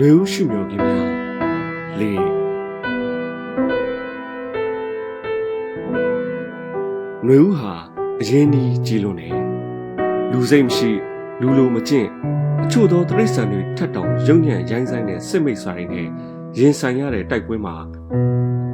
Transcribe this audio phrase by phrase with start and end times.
[0.00, 1.10] နှွေဦးရှုမြော်ခင်များ
[2.00, 2.22] လေး
[7.26, 7.74] နှွေဦးဟာ
[8.20, 9.28] အရင်ဒီကြည်လွန်နေ
[10.32, 10.90] လူစိတ်မရှိ
[11.40, 12.08] လူလိုမကျင့်
[12.64, 16.06] အချို့သောတရိษံတွေထက်တောင်ရုံညံ့ရိုင်းဆိုင်တဲ့စစ်မိတ်ဆိုင်နဲ့
[16.58, 17.76] ရင်ဆိုင်ရတဲ့တိုက်ပွဲမှာ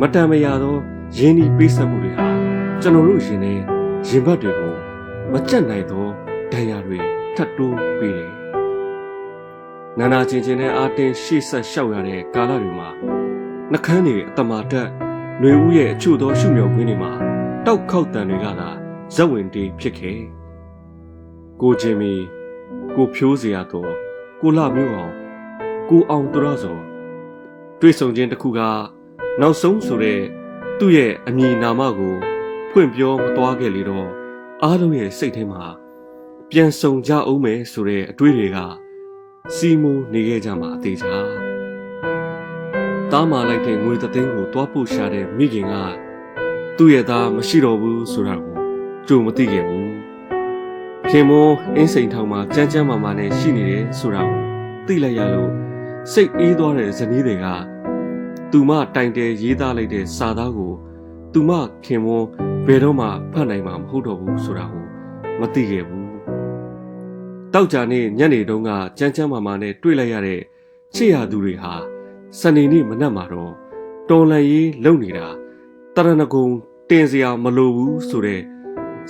[0.01, 0.77] မတန်မရာသော
[1.17, 2.29] ရင်းနှီးပေးဆက်မှုတွေဟာ
[2.81, 3.55] ကျွန်တော်တို့ရှင်နေ
[4.09, 4.75] ရင်ဘတ်တွေကို
[5.33, 6.07] မကြက်နိုင်သော
[6.53, 6.99] ဒဏ်ရာတွေ
[7.37, 8.33] ထပ်တိုးပေးတယ်။
[9.99, 12.89] နာနာချင်းချင်းနဲ့အာတင်ရှေ့ဆက်လျှောက်ရတဲ့ကာလတွေမှာ
[13.73, 14.89] နှကန်းတွေအတမာတက်
[15.41, 17.13] ຫນွေဦးရဲ့အချို့သောရှုမြော်ခွင်းတွေမှာ
[17.67, 18.69] တောက်ခောက်တန်တွေကသာ
[19.15, 20.21] ဇက်ဝင်တေးဖြစ်ခဲ့။
[21.61, 22.13] ကိုချင်းမီ
[22.97, 23.93] ကိုဖြိုးစရာတော့
[24.41, 25.13] ကိုလမျိုးအောင်
[25.89, 26.79] ကိုအောင်တရစော
[27.81, 28.61] တွေ့ဆုံခြင်းတစ်ခုက
[29.41, 30.21] နောက်ဆုံးဆိုတဲ့
[30.79, 32.15] သူ့ရဲ့အမည်နာမကို
[32.71, 34.09] ဖွင့်ပြောမသွားခဲ့လေတော့
[34.63, 35.65] အားလုံးရဲ့စိတ်ထဲမှာ
[36.51, 38.59] ပြန်ဆုံကြအောင်မယ်ဆိုတဲ့အတွေးတွေက
[39.53, 41.15] စီမူနေခဲ့ကြမှာအသေးချာ
[43.11, 45.75] တားမာလိုက်တဲ့ငွေသသိန်းကိုတွားပို့ရှာတဲ့မိခင်က
[46.77, 48.57] သူ့ရဲ့သားမရှိတော့ဘူးဆိုတာကို
[49.09, 49.91] ကြုံမသိခဲ့ဘူး
[51.11, 54.41] ခင်မောအင်းစိန်ထောင်မှာကြမ်းကြမ်းမာမာနဲ့ရှိနေတယ်ဆိုတာကို
[54.87, 55.51] သိလိုက်ရလို့
[56.13, 57.47] စိတ်အေးသွားတဲ့ဇနီးတွေက
[58.51, 60.73] သူမတိုင်တယ်ရေးသားလိုက်တဲ့စာသားကို
[61.33, 61.51] သူမ
[61.85, 62.23] ခင်မော
[62.67, 64.85] ဘယ်တော့မှဖတ်နိုင်မှာမဟုတ်တော့ဘူးဆိုတာကို
[65.41, 66.04] မသိခဲ့ဘူး
[67.57, 70.41] တောက်ကြနေ့ညနေတုန်းကကြမ်းကြမ်းမာမာနဲ့တွေ့လိုက်ရတဲ့
[70.95, 71.73] ချစ်ရသူတွေဟာ
[72.41, 73.53] စနေနေ့မနက်မှာတော့
[74.11, 75.27] တော်လန်ရေးလုပ်နေတာ
[75.95, 76.47] တရဏဂုံ
[76.91, 78.43] တင်စရာမလိုဘူးဆိုတဲ့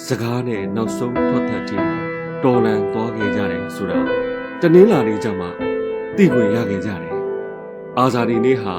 [0.05, 1.87] စကားနဲ့နောက်ဆုံးထွက်သက်ပြီး
[2.43, 3.99] တော်လန်သွားခဲ့ကြတယ်ဆိုတာ
[4.61, 5.47] တနင်္လာနေ့ကျမှ
[6.17, 7.15] သိခွင့်ရခဲ့ကြတယ်
[7.99, 8.75] အာဇာဒီနေ့ဟာ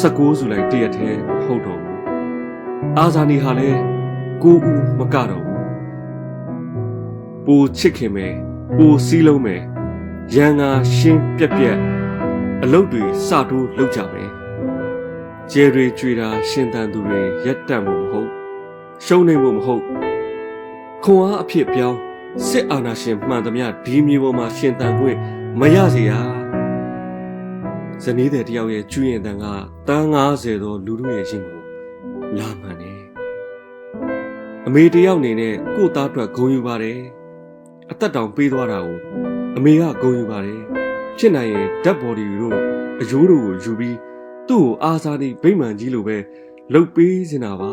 [0.00, 2.00] 16ဇူလိုင်တရက်ထဲမဟုတ်တော့ဘူး
[2.98, 3.80] အာဇာနီဟာလည်း
[4.42, 5.64] ကိုဦးမကတော့ဘူး
[7.46, 8.36] ပိုချစ်ခင်မယ်
[8.74, 9.62] ပိုစီးလုံးမယ်
[10.34, 11.78] ရန်ငါရှင်းပြက်ပြက်
[12.62, 14.30] အလုတ်တွေစတိုးလောက်ကြမယ်
[15.50, 18.30] ကျဲတွေကြွေတာရှင်တန်သူတွေရက်တက်မှုမဟုတ်
[19.04, 19.82] ရှုံးနေမှုမဟုတ်
[21.04, 21.98] ခွန်အားအဖြစ်ပြောင်း
[22.46, 25.18] စစ်အာဏာရှင်မှန်သမျှဒီမျိုးပေါ်မှာရှင်တန်ခွင့်
[25.60, 26.12] မရစေရ
[28.02, 29.44] ဇနီးတဲ့တယောက်ရဲ့ကျွရင်တန်က
[29.88, 31.60] တန်း90သောလူတို့ရဲ့ရှင်ကို
[32.38, 33.00] လာမှန်တယ်
[34.66, 37.00] အမေတယောက်အနေနဲ့ကို့သားအတွက်ဂုဏ်ယူပါတယ်
[37.92, 38.98] အသက်တောင်ပေးသွားတာကို
[39.56, 40.60] အမေကဂုဏ်ယူပါတယ်
[41.18, 42.56] ဖြစ်နိုင်ရင်ဓာတ်ဘော်ဒီတို့
[43.00, 43.96] အယိုးတို့ကိုယူပြီး
[44.48, 46.16] သူ့ကိုအားစားနေဗိမာန်ကြီးလိုပဲ
[46.72, 47.72] လှုပ်ပေးစင်တာပါ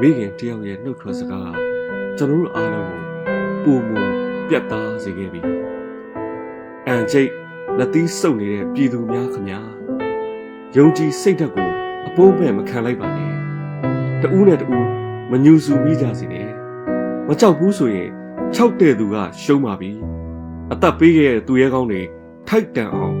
[0.00, 1.56] မိခင်တယောက်ရဲ့နှုတ်ထွက်စကားက
[2.16, 2.92] ကျွန်တော်တို့အားလုံး
[3.64, 4.02] ကိုပုံမူ
[4.48, 5.40] ပြတ်သားစေခဲ့ပြီ
[6.86, 7.30] အန်ကျိတ်
[7.78, 9.60] လက်သီးစုပ်နေတဲ့ပြည်သူများခမညာ
[10.76, 11.70] ယုံကြည်စိတ်ဓာတ်ကို
[12.06, 13.32] အပိုးပဲမခံလိုက်ပါနဲ့
[14.22, 14.86] တူးနဲ့တူး
[15.30, 16.50] မညူစုပြီးကြစီနဲ့
[17.28, 18.10] မကြောက်ဘူးဆိုရင်
[18.54, 19.90] ၆တဲ့သူကရှုံးပါပြီ
[20.72, 22.02] အသက်ပေးခဲ့တဲ့သူရဲကောင်းတွေ
[22.48, 23.14] ထိုက်တန်အောင်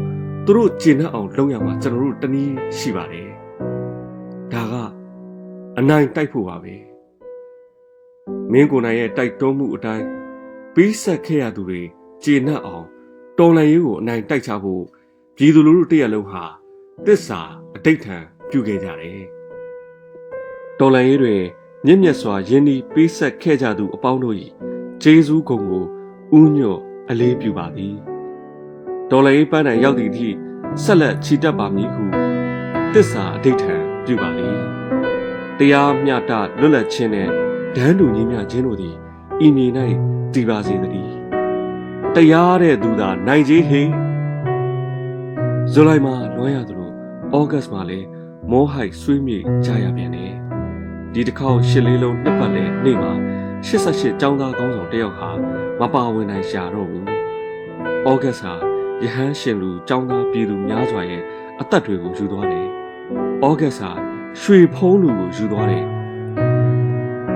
[0.46, 3.30] သူတို့ကျင်နှက်အောင်လုပ်ရမှာကျွန်တော်တို့တနည်းရှိပါတယ်
[4.52, 4.74] ဒါက
[5.78, 6.74] အနိုင်တိုက်ဖို့ပါပဲ
[8.52, 10.06] မင်းကိုယ်နိုင်ရဲ့တိုက်တွန်းမှုအတိုင်း
[10.74, 11.82] ပြီးဆက်ခဲ့ရသူတွေ
[12.22, 12.84] ကျင်နှက်အောင်
[13.38, 14.82] တော်လန်ရေးကိုအနိုင်တိုက်ချဖို့
[15.36, 16.44] ပြည်သူလူထုတရက်လုံးဟာ
[17.06, 17.40] တစ္ဆာ
[17.76, 18.16] အတိတ်ထံ
[18.50, 19.22] ပြုခဲ့ကြတယ်
[20.78, 21.42] တော်လန်ရေးတွင်
[21.84, 24.36] မြင့်မြတ်စွာယင်းဒီပေးဆက်ခဲ့ကြသူအပေါင်းတို့၏
[25.08, 25.84] ဂျေဇူးကုံကို
[26.40, 26.80] ဥညွတ်
[27.10, 27.94] အလေးပြုပါသည်
[29.10, 30.28] ဒေါ်လာရေးပန်းတိုင်ရောက်သည့်အထိ
[30.82, 32.02] ဆက်လက်ချီတက်ပါမည်ဟု
[32.94, 33.74] တစ္ဆာအဋိဌံ
[34.04, 34.48] ပြုပါလေ
[35.58, 37.28] တရားမျှတလွတ်လပ်ခြင်းနဲ့
[37.76, 38.96] ဒန်းတူညီမျှခြင်းတို့သည်
[39.46, 39.66] ဤမြေ၌
[40.34, 41.12] တည်ပါစေတည်း
[42.14, 43.82] တရားတဲ့သူသာနိုင်ကြီးဟိ
[45.72, 46.90] ဇူလိုင်မှာလွှမ်းရသလို
[47.32, 48.06] ဩဂတ်မှာလည်း
[48.50, 50.32] မောဟိုက်ဆွေးမြေ့ကြရပြန်တယ်
[51.12, 53.35] ဒီတစ်ခေါက်ရှစ်လေးလုံးနှစ်ပတ်လဲနေ့မှာ
[53.67, 55.29] 88ကျောင်းသားကောင်းဆောင်တယောက်ဟာ
[55.79, 57.05] မပါဝင်နိုင်ရှာတော့ဘူး
[58.05, 58.53] ဩဂတ်ဟာ
[59.03, 61.23] ယဟန်ရှင်လူចောင်းသားပြည်သူများစွာရဲ့
[61.61, 62.67] အသက်တွေကိုယူသွားတယ်။
[63.43, 63.89] ဩဂတ်ဟာ
[64.39, 65.85] ရွှေဖုံးလူကိုယူသွားတယ်။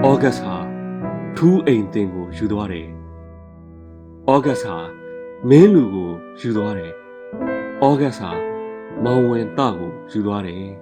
[0.05, 0.55] ဩဂတ်ဟာ
[1.35, 2.87] ထူးအိမ်တင်ကိုယူသွားတယ်။
[4.29, 4.75] ဩဂတ်ဟာ
[5.49, 6.11] မင်းလူကို
[6.41, 6.91] ယူသွားတယ်။
[7.83, 8.31] ဩဂတ်ဟာ
[9.03, 10.65] မောင်ဝင်တကိုယူသွားတယ်။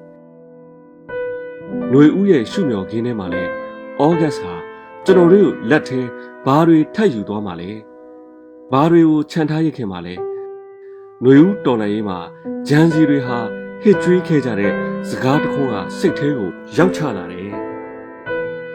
[1.90, 3.44] ຫນွေဦးရဲ့ရှုမြော်ခင်းထဲမှာလဲ
[4.02, 4.54] ဩဂတ်ဟာ
[5.09, 6.01] ကျွန်တော်တို့လက်ထဲ
[6.47, 7.71] ဘာတွေထပ်ယူသွားမှာလဲ။
[8.73, 10.15] ဘာတွေကိုခြံထားရခင်မှာလဲ။
[11.21, 12.19] ຫນွေဦးတော်နိုင်ရေးမှာ
[12.69, 13.39] ဂျန်စီတွေဟာ
[13.83, 14.73] ဟစ်ကြွေးခဲ့ကြတဲ့
[15.09, 17.51] စကားတခုကစိတ်ထဲကိုရောက်ချလာတယ်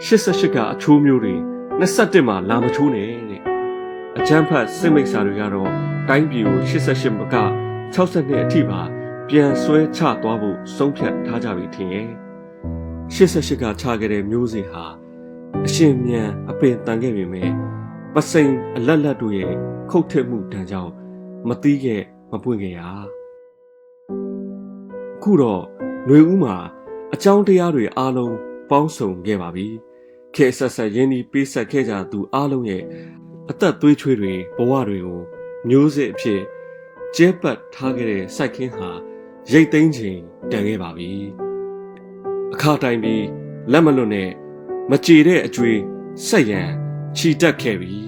[0.06, 1.35] 88ကအချိုးမျိုးတွေ
[1.80, 3.41] 21မှာလာမချိုးနဲ့တဲ့
[4.18, 5.69] အချမ်းဖတ်စစ်မိတ်စာတွေကတော့
[6.09, 7.35] တိုင်းပြည်ကို88မက
[7.95, 8.81] 62အထိပါ
[9.30, 12.09] ပြန်ဆွဲချသွားဖို့ဆုံးဖြတ်ထားကြပြီထင်ရဲ့
[13.15, 15.03] 88ကချခဲ့တဲ့မျိုးစေ့ဟာ
[15.66, 17.50] အရှင်မြန်အပင်တန်ခဲ့ပေမဲ့
[18.14, 19.54] ပစိန်အလက်လက်တို့ရဲ့
[19.90, 20.92] ခုတ်ထစ်မှုတန်ကြောင့်
[21.48, 22.82] မတီးခဲ့မပွင့်ခဲ့ရ
[25.20, 25.64] အခုတော့
[26.06, 26.56] ຫນွေဦးမှာ
[27.14, 28.36] အကြောင်းတရားတွေအားလုံး
[28.70, 29.68] ပေါင်းစုံခဲ့ပါပြီ
[30.36, 32.84] ခေတ်ဆက်ဆက်ရင်းနှီးပေးဆက်ခဲ့ကြသူအားလုံးရဲ့
[33.50, 35.22] အသက်သွေးချွေးတွေဘဝတွေကို
[35.70, 36.42] မျိုးစစ်အဖြစ်
[37.16, 38.90] ကျဲပတ်ထားခဲ့တဲ့စိုက်ခင်းဟာ
[39.52, 40.20] ရိတ်သိမ်းချိန်
[40.52, 41.12] တန်ခဲ့ပါပြီ
[42.54, 43.26] အခါတိုင်းပြီး
[43.72, 44.30] လက်မလွတ်နဲ့
[44.91, 45.80] မကြေတဲ့အကျွေး
[46.27, 46.69] ဆက်ရန်
[47.18, 48.00] ခြီတက်ခဲ့ပြီ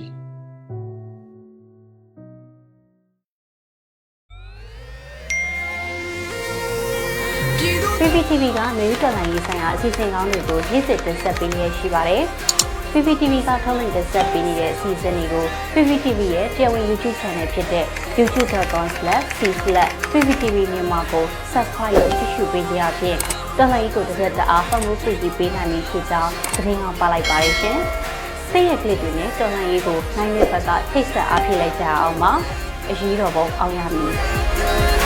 [8.00, 12.24] PPTV ကမျိုးတော်လိုင်းရေးဆိုင်ရာအစီအစဉ်ကောင်းတွေကိုရည်စည်တင်ဆက်ပေးနေရှိပါတယ်။
[12.92, 17.86] PPTV ကထုတ်လွှင့်တင်ဆက်ပေးနေတဲ့အစီအစဉ်တွေကို PPTV ရဲ့တရားဝင် YouTube Channel ဖြစ်တဲ့
[18.18, 23.20] youtube.com/c/pptv မြန်မာကို Subscribe လုပ်ကြည့်ရှုပေးကြရဖြင့်
[23.60, 27.78] တော်လိုင်းကိုတစ်သက်တအားဖတ်မှုပြည့်ပေးနိုင်ပြီဖြစ်ကြောင်းသတင်းအောင်ပါလိုက်ပါရရှင်။
[28.50, 32.32] စိတ်ရက်ကလစ်တွေနဲ့တော်လိုင်းရေးကိုနိုင်တဲ့ဘက်ကထိတ်ဆက်အားဖြည့်လိုက်ကြအောင်ပါ။
[32.90, 34.14] အရေးတော်ပုံအောင်ရမည်။